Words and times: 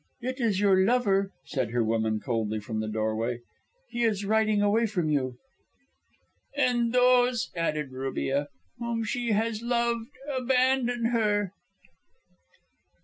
"It 0.19 0.39
is 0.39 0.59
your 0.59 0.83
lover," 0.83 1.31
said 1.45 1.69
her 1.69 1.83
woman 1.83 2.19
coldly 2.19 2.59
from 2.59 2.79
the 2.79 2.87
doorway. 2.87 3.41
"He 3.87 4.03
is 4.03 4.25
riding 4.25 4.59
away 4.63 4.87
from 4.87 5.11
you."" 5.11 5.37
and 6.57 6.91
those," 6.91 7.51
added 7.55 7.91
Rubia, 7.91 8.47
"whom 8.79 9.03
she 9.03 9.33
has 9.33 9.61
loved 9.61 10.07
abandon 10.35 11.05
her." 11.13 11.53